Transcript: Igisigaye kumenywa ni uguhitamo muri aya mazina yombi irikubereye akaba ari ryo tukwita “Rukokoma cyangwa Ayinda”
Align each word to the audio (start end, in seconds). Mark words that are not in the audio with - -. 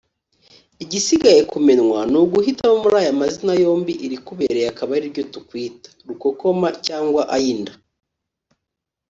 Igisigaye 0.83 1.41
kumenywa 1.51 1.99
ni 2.11 2.17
uguhitamo 2.23 2.75
muri 2.83 2.95
aya 3.01 3.19
mazina 3.21 3.53
yombi 3.63 3.93
irikubereye 4.05 4.67
akaba 4.69 4.91
ari 4.97 5.07
ryo 5.13 5.23
tukwita 5.33 5.89
“Rukokoma 6.07 6.69
cyangwa 6.85 7.21
Ayinda” 7.35 7.71